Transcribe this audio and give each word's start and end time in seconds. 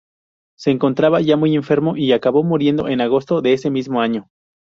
Se 0.57 0.71
encontraba 0.71 1.21
ya 1.21 1.37
muy 1.37 1.55
enfermo 1.55 1.95
y 1.95 2.11
acabó 2.13 2.41
muriendo 2.41 2.87
en 2.87 3.01
Agosto 3.01 3.41
de 3.43 3.53
ese 3.53 3.69
mismo 3.69 4.01
año. 4.01 4.29